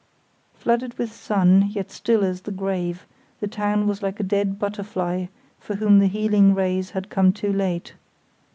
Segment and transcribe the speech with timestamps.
[0.55, 3.05] Flooded with sun, yet still as the grave,
[3.39, 5.27] the town was like a dead butterfly
[5.59, 7.93] for whom the healing rays had come too late.